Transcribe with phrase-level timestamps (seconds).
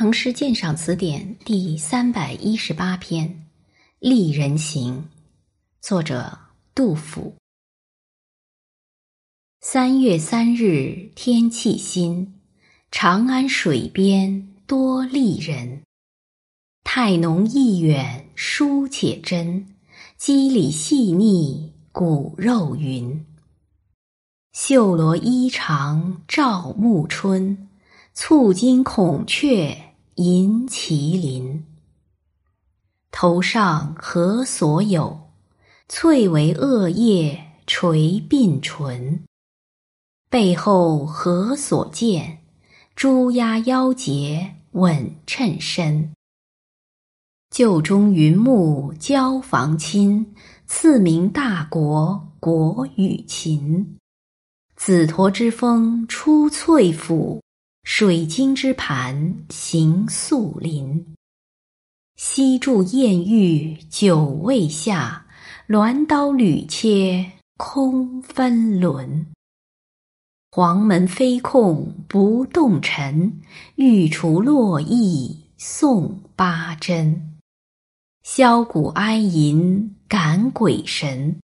[0.00, 3.28] 唐诗鉴赏词典第三百一十八篇
[3.98, 4.94] 《丽人行》，
[5.80, 6.38] 作者
[6.72, 7.34] 杜甫。
[9.60, 12.32] 三月三日天气新，
[12.92, 15.82] 长安水边多丽人。
[16.84, 19.66] 态浓意远书且真，
[20.16, 23.26] 肌理细腻骨肉匀。
[24.52, 27.68] 绣罗衣裳照暮春，
[28.14, 29.86] 簇金孔雀。
[30.18, 31.64] 银麒麟，
[33.12, 35.30] 头上何所有？
[35.88, 39.22] 翠为萼叶垂鬓唇。
[40.28, 42.40] 背后何所见？
[42.96, 46.10] 朱鸦腰结稳衬身。
[47.48, 50.34] 旧中云木交房亲，
[50.66, 53.96] 赐名大国国与秦。
[54.74, 57.40] 紫驼之峰出翠府。
[57.90, 61.16] 水晶之盘行素林，
[62.16, 65.26] 西柱艳玉久未下，
[65.68, 69.26] 鸾刀屡切空分轮。
[70.50, 73.40] 黄门飞控不动尘，
[73.76, 77.38] 玉厨落意送八珍。
[78.22, 81.40] 箫鼓哀吟感鬼神，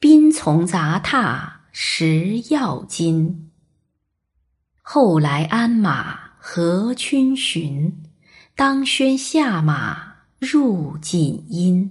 [0.00, 3.50] 宾从杂沓食药金。
[4.86, 8.02] 后来鞍马何逡巡，
[8.54, 11.90] 当轩下马入锦衣。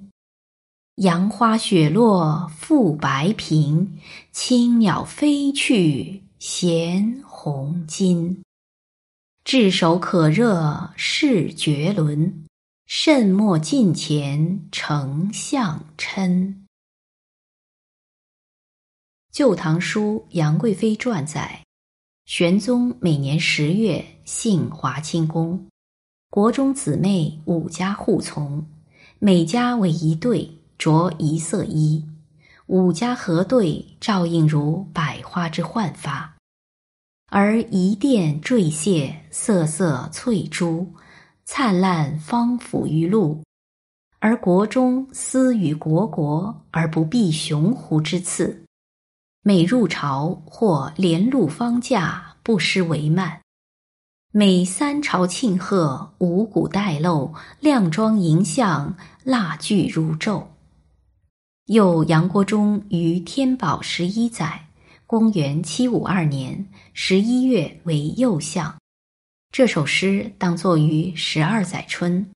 [0.98, 3.88] 杨花雪落复白苹，
[4.32, 8.38] 青鸟飞去衔红巾。
[9.44, 12.46] 炙手可热是绝伦，
[12.86, 16.30] 慎莫近前丞相嗔。
[19.32, 21.63] 《旧唐书·杨贵妃传》载。
[22.26, 25.68] 玄宗每年十月幸华清宫，
[26.30, 28.66] 国中姊妹五家互从，
[29.20, 32.06] 每家为一对，着一色衣，
[32.68, 36.34] 五家合对，照应如百花之焕发。
[37.30, 40.88] 而一殿缀榭，瑟瑟翠珠，
[41.44, 43.44] 灿烂芳抚于露。
[44.20, 48.63] 而国中思与国国而不避雄狐之刺。
[49.46, 53.42] 每入朝或连路方驾，不失帷幔；
[54.32, 58.96] 每三朝庆贺，五谷带漏，靓妆迎相，
[59.26, 60.46] 蜡炬如昼。
[61.66, 64.68] 又杨国忠于天宝十一载
[65.06, 66.66] （公元七五二年）
[66.96, 68.74] 十一月为右相，
[69.52, 72.32] 这首诗当作于十二载春，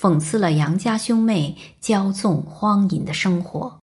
[0.00, 3.79] 讽刺了杨家兄妹骄纵荒淫的生活。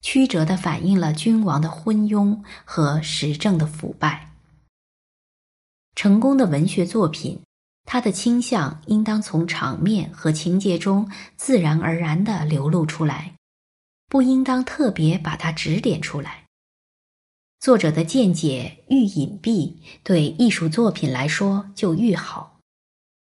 [0.00, 4.32] 曲折地反映了君王的昏庸和时政的腐败。
[5.94, 7.40] 成功的文学作品，
[7.84, 13.34] 它的倾向应当从场面和情节中自然而然地流露出来，
[14.06, 16.44] 不应当特别把它指点出来。
[17.58, 22.57] 作者的见解愈隐蔽，对艺术作品来说就愈好。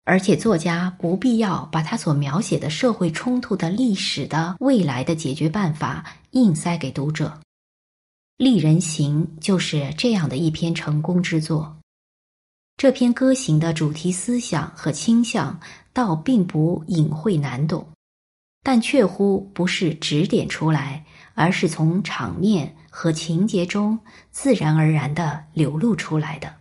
[0.04, 7.28] 而且，作家不必要把他所描写的社会冲突的历史的未来的解决办法硬塞给读者，
[8.36, 11.76] 《丽人行》就是这样的一篇成功之作。
[12.76, 15.60] 这篇歌行的主题思想和倾向
[15.92, 17.86] 倒并不隐晦难懂，
[18.64, 23.96] 但确乎不是指点出来，而是从场面和情节中
[24.32, 26.56] 自然而然的流露出来的，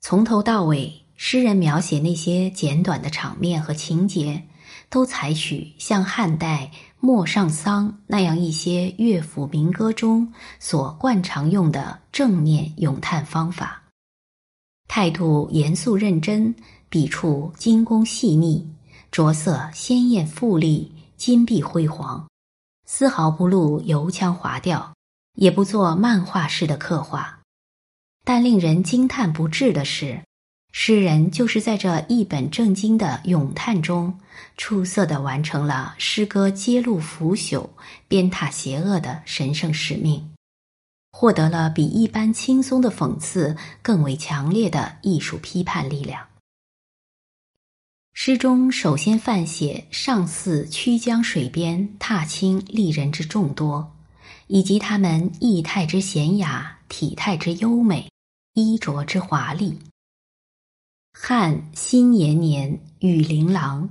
[0.00, 1.02] 从头到尾。
[1.16, 4.42] 诗人描写那些简短的场面和情节，
[4.90, 13.82] 都采取像汉代《陌上桑》那样一些乐府民歌中所惯常用的正面咏叹方法，
[14.88, 16.54] 态度严肃认真，
[16.90, 18.68] 笔触精工细腻，
[19.10, 22.28] 着色鲜艳富丽，金碧辉煌，
[22.84, 24.92] 丝毫不露油腔滑调，
[25.36, 27.40] 也不做漫画式的刻画。
[28.22, 30.25] 但令人惊叹不至的是。
[30.78, 34.20] 诗人就是在这一本正经的咏叹中，
[34.58, 37.66] 出色的完成了诗歌揭露腐朽、
[38.06, 40.32] 鞭挞邪恶的神圣使命，
[41.10, 46.26] 获得了比一般轻松的讽刺更为强烈的艺术批判力量。
[48.12, 53.96] 诗中首先泛写上巳曲江水边踏青丽人之众多，
[54.46, 58.10] 以及他们仪态之娴雅、体态之优美、
[58.52, 59.78] 衣着之华丽。
[61.18, 63.88] 汉新延年，羽琳琅。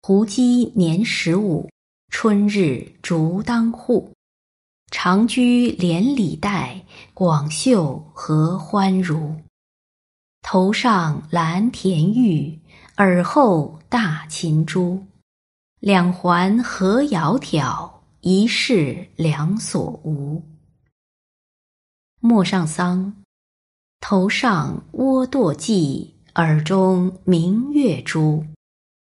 [0.00, 1.68] 胡姬年十五，
[2.10, 4.12] 春日逐当户。
[4.92, 9.34] 长居连理带，广袖合欢如。
[10.40, 12.56] 头上蓝田玉，
[12.98, 15.04] 耳后大琴珠。
[15.80, 20.40] 两环何窈窕，一室两所无。
[22.20, 23.24] 陌上桑，
[24.00, 28.44] 头上倭堕髻，耳中明月珠。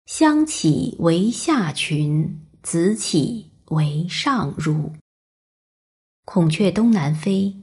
[0.06, 4.92] 香起为下裙，紫起为上襦。
[6.24, 7.56] 孔雀东南飞，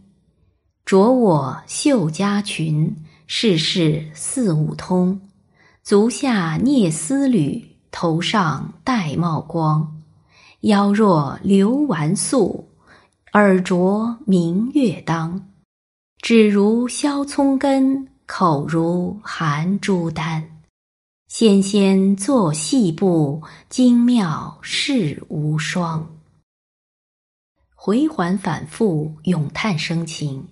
[0.83, 2.95] 着我绣家裙。
[3.27, 5.21] 世事四五通，
[5.83, 10.01] 足下蹑丝履，头上戴帽光。
[10.61, 12.67] 腰若流纨素，
[13.31, 15.49] 耳着明月当。
[16.21, 20.63] 指如削葱根，口如含珠丹。
[21.27, 26.09] 纤纤作细步，精妙世无双。
[27.75, 30.47] 回环反复，咏叹生情。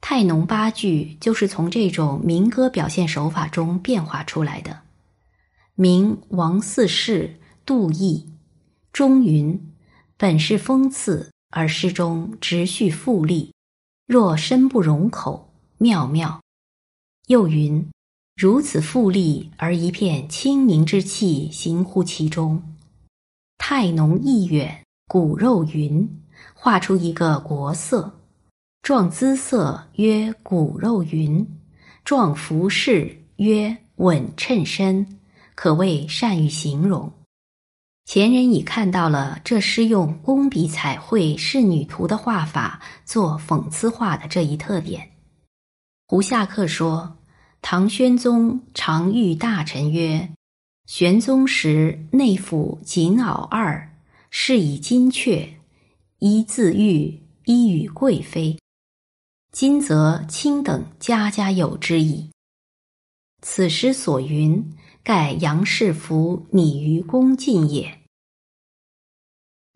[0.00, 4.80] 太浓八句就是从这种民歌表现手法中变化出来的。
[5.74, 8.32] 明王四世杜毅，
[8.94, 9.74] 中云
[10.16, 13.52] ：“本是讽刺，而诗中直叙复丽，
[14.06, 16.40] 若深不容口，妙妙。”
[17.30, 17.88] 又云
[18.34, 22.60] ：“如此富丽，而一片清明之气行乎其中。”
[23.56, 26.22] 太浓意远，骨肉匀，
[26.54, 28.12] 画出一个国色。
[28.82, 31.46] 壮姿色曰骨肉匀，
[32.04, 35.20] 壮服饰曰稳称身，
[35.54, 37.12] 可谓善于形容。
[38.06, 45.08] 前人已看到了这诗用工笔彩绘仕女图的画法做讽刺画的这一特点。
[46.08, 47.18] 胡夏客说
[47.62, 50.30] ：“唐宣宗常谕大臣曰
[50.86, 53.96] ：‘玄宗时内府锦袄二，
[54.30, 55.50] 饰以金阙，
[56.18, 58.58] 一自御，一与贵妃。’”
[59.52, 62.30] 今则卿等家家有之矣。
[63.42, 68.00] 此诗所云，盖杨氏服拟于恭敬也。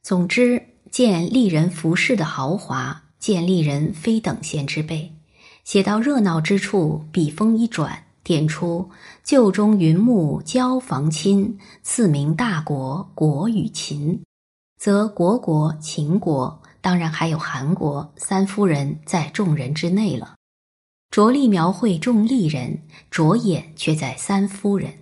[0.02, 5.13] 总之，见丽人服饰的豪华，见丽人非等闲之辈。
[5.64, 8.88] 写到热闹之处，笔锋一转，点出
[9.24, 14.22] “旧中云木交房亲，赐名大国国与秦”，
[14.78, 16.60] 则国国秦国。
[16.82, 20.36] 当然还有韩国三夫人在众人之内了，
[21.10, 22.78] 着力描绘众丽人，
[23.10, 24.92] 着眼却在三夫人。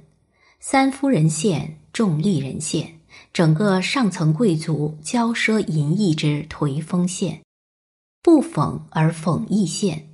[0.60, 3.00] 三夫人线，众丽人线，
[3.32, 7.42] 整个上层贵族骄奢淫逸之颓风线，
[8.22, 10.11] 不讽而讽逸线。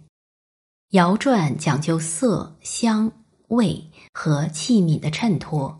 [0.93, 3.13] 窑馔讲究色香
[3.49, 5.79] 味和器皿的衬托，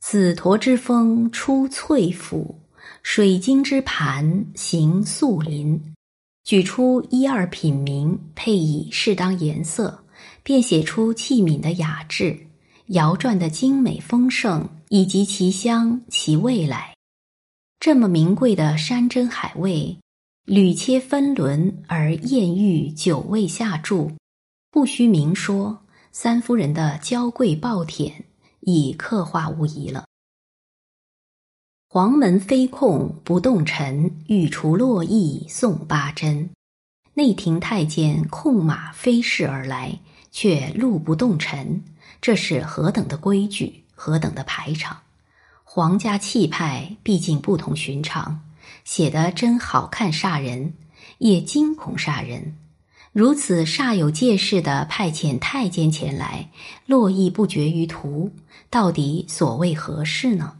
[0.00, 2.60] 紫驼之风出翠府。
[3.04, 5.80] 水晶之盘行素林，
[6.42, 10.04] 举出一二品名，配以适当颜色，
[10.42, 12.48] 便写出器皿的雅致、
[12.86, 16.92] 窑馔的精美丰盛以及其香其味来。
[17.78, 19.96] 这么名贵的山珍海味，
[20.44, 24.10] 屡切分轮而艳玉酒味下注，
[24.74, 28.12] 不需明说，三夫人的娇贵暴殄
[28.58, 30.04] 已刻画无疑了。
[31.88, 36.50] 黄门飞控不动尘，御厨洛邑送八珍。
[37.12, 39.96] 内廷太监控马飞逝而来，
[40.32, 41.84] 却路不动尘，
[42.20, 45.00] 这是何等的规矩，何等的排场！
[45.62, 48.40] 皇家气派毕竟不同寻常，
[48.82, 50.74] 写得真好看煞人，
[51.18, 52.56] 也惊恐煞人。
[53.14, 56.50] 如此煞有介事的派遣太监前来，
[56.84, 58.32] 络绎不绝于途，
[58.68, 60.54] 到底所谓何事呢？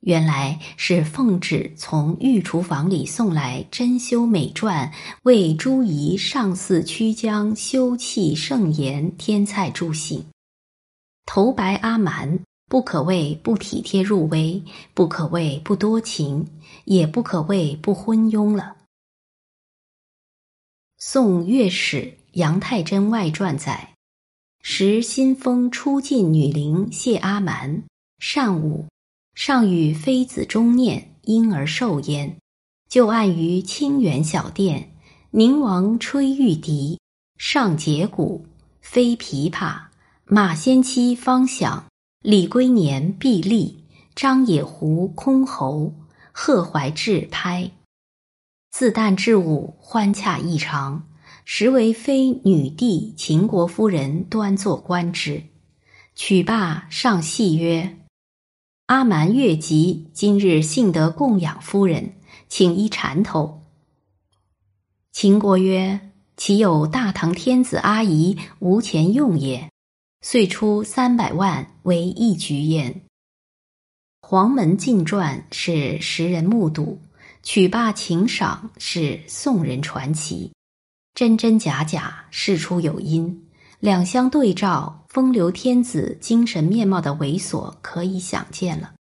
[0.00, 4.90] 原来是奉旨从御厨房里送来珍馐美馔，
[5.24, 10.24] 为朱仪上祀曲江修葺圣言添菜助兴。
[11.26, 12.38] 头白阿蛮
[12.70, 14.62] 不可谓不体贴入微，
[14.94, 16.46] 不可谓不多情，
[16.86, 18.77] 也不可谓不昏庸了。
[21.00, 23.94] 宋乐史杨太真外传载：
[24.62, 27.84] 时新丰初进女伶谢阿蛮，
[28.18, 28.84] 善舞。
[29.32, 32.36] 上与妃子中念，因而受焉。
[32.88, 34.90] 就案于清远小殿，
[35.30, 36.98] 宁王吹玉笛，
[37.36, 38.44] 上节鼓，
[38.80, 39.80] 飞琵琶，
[40.24, 41.86] 马先期方响，
[42.24, 43.84] 李龟年毕立，
[44.16, 45.92] 张野狐箜篌，
[46.32, 47.70] 贺怀志拍。
[48.78, 51.08] 自旦至午，欢洽异常。
[51.44, 55.42] 实为妃女帝秦国夫人端坐观之。
[56.14, 57.98] 曲罢，上戏曰。
[58.86, 62.12] 阿蛮越急，今日幸得供养夫人，
[62.48, 63.64] 请依禅头。
[65.10, 69.68] 秦国曰：“岂有大唐天子阿姨无钱用也？”
[70.22, 73.02] 遂出三百万为一局焉。
[74.20, 77.00] 黄门进传是时人目睹，
[77.50, 80.52] 曲罢请赏是宋人传奇，
[81.14, 83.42] 真真假假，事出有因，
[83.80, 88.92] 两相对照，风流天子精神面貌的猥琐可以想见了。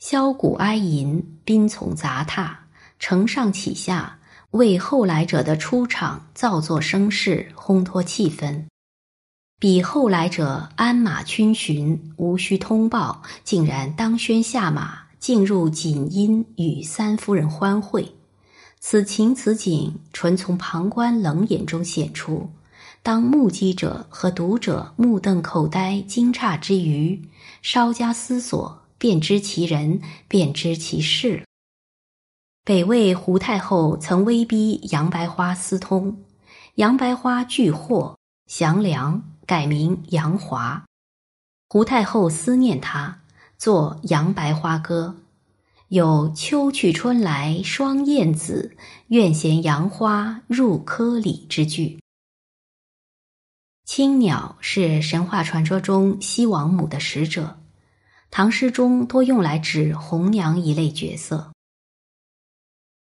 [0.00, 2.58] 箫鼓哀吟，宾从杂沓，
[2.98, 4.18] 承上启下，
[4.52, 8.64] 为后来者的出场造作声势，烘托气氛。
[9.60, 18.14] 比后来者鞍马逡巡，无需通报，竟然当轩下马，进入锦衣与三夫人欢会。
[18.80, 22.50] 此情此景，纯从旁观冷眼中显出。
[23.02, 27.28] 当目击者和读者目瞪口呆、惊诧之余，
[27.62, 28.82] 稍加思索。
[29.00, 31.44] 便知其人，便知其事。
[32.64, 36.24] 北魏胡太后曾威逼杨白花私通，
[36.74, 38.16] 杨白花拒获，
[38.48, 40.84] 降梁，改名杨华。
[41.68, 43.20] 胡太后思念他，
[43.58, 45.16] 作《杨白花歌》，
[45.88, 48.76] 有“秋去春来双燕子，
[49.08, 51.98] 愿衔杨花入柯里”之句。
[53.84, 57.58] 青鸟是神话传说中西王母的使者。
[58.30, 61.50] 唐诗中多用来指红娘一类角色。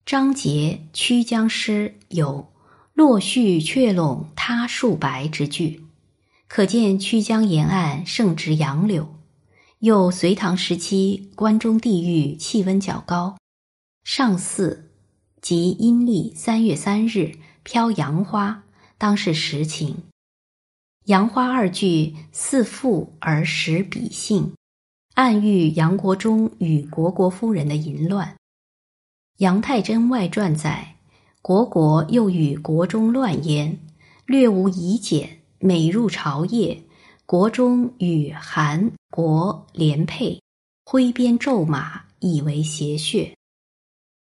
[0.05, 2.51] 张杰《曲江诗》有
[2.95, 5.85] “落絮却拢他树白”之句，
[6.47, 9.20] 可见曲江沿岸盛植杨柳。
[9.81, 13.39] 又隋唐时期关中地域气温较高，
[14.03, 14.83] 上巳
[15.41, 17.31] 即阴历三月三日
[17.63, 18.63] 飘杨花，
[18.99, 20.03] 当是实情。
[21.05, 24.53] 杨花二句似赋而实比兴。
[25.15, 28.27] 暗喻杨国忠与虢国夫人的淫乱，
[29.39, 30.97] 《杨太真外传》载，
[31.41, 33.79] 虢国又与国中乱焉，
[34.27, 36.83] 略无疑简，每入朝夜，
[37.31, 40.41] 国中与韩国联配，
[40.83, 43.33] 挥鞭骤马，以为邪穴。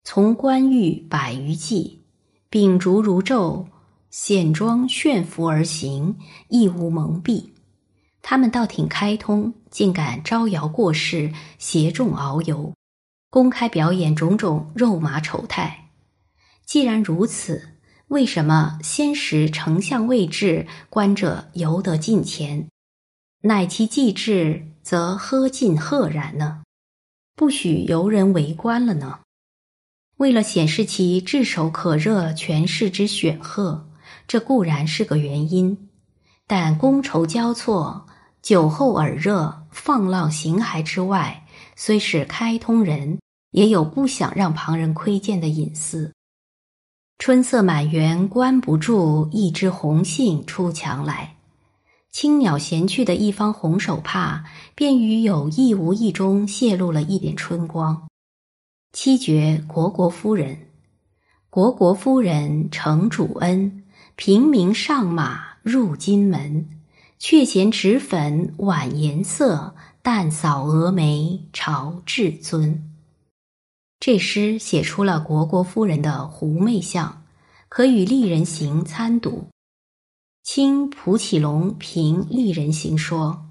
[0.03, 1.99] 从关羽百余骑，
[2.47, 3.65] 秉烛如昼，
[4.11, 6.15] 显装炫服而行，
[6.47, 7.49] 亦无蒙蔽。
[8.21, 12.71] 他们倒挺开通，竟敢招摇过市，携众遨游，
[13.31, 15.89] 公开表演种种肉麻丑态。
[16.67, 17.69] 既然如此，
[18.09, 22.67] 为什么先时丞相位置，观者犹得近前，
[23.43, 26.61] 乃其既至，则喝尽赫然呢？
[27.35, 29.19] 不许游人围观了呢？
[30.17, 33.89] 为了显示其炙手可热权势之显赫，
[34.27, 35.89] 这固然是个原因，
[36.45, 38.05] 但觥筹交错。
[38.43, 43.19] 酒后耳热、放浪形骸之外，虽是开通人，
[43.51, 46.11] 也有不想让旁人窥见的隐私。
[47.19, 51.35] 春色满园关不住，一枝红杏出墙来。
[52.11, 54.43] 青鸟衔去的一方红手帕，
[54.75, 58.07] 便于有意无意中泄露了一点春光。
[58.93, 60.57] 七绝虢国夫人，
[61.49, 63.83] 虢国夫人承主恩，
[64.15, 66.67] 平民上马入金门。
[67.23, 72.91] 却嫌脂粉晚颜色，淡扫蛾眉朝至尊。
[73.99, 77.21] 这诗写出了虢国夫人的狐媚相，
[77.69, 79.50] 可与丽人行参读。
[80.43, 83.45] 清蒲启龙评丽人行说：“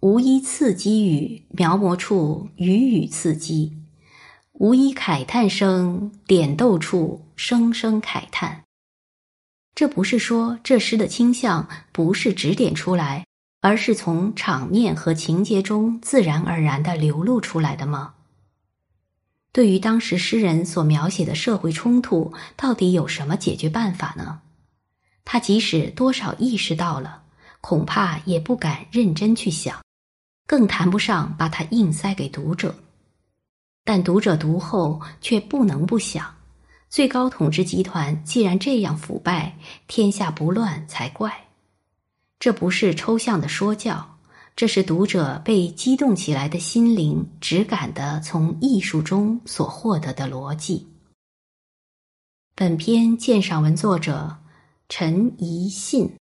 [0.00, 3.72] 无一刺激语，描摹处语语刺激；
[4.52, 8.64] 无一慨叹声，点逗处声声慨叹。”
[9.76, 13.26] 这不是说这诗的倾向不是指点出来，
[13.60, 18.14] 而是从场面和情节中自然而然的流露出来的吗？
[19.52, 24.40] 对于当时诗人所描写的社会冲突，到底有什么解决办法呢？
[25.24, 27.22] 他即使多少意识到了，
[27.60, 29.80] 恐怕也不敢认真去想，
[30.46, 32.74] 更谈不上把它硬塞给读者。
[33.84, 36.34] 但读者读后却不能不想。
[36.88, 41.48] 最高统治集团既然这样腐败，天下不乱才怪。
[42.38, 44.18] 这不是抽象的说教，
[44.54, 50.86] 这是读者被激动起来的心灵直感的从艺术中所获得的逻辑。
[52.54, 54.36] 本篇鉴赏文作者
[54.94, 56.21] 陈怡信。